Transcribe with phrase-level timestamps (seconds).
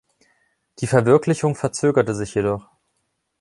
[0.79, 2.71] Die Verwirklichung verzögerte sich jedoch.